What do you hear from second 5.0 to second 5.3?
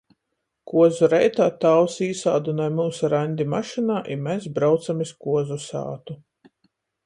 iz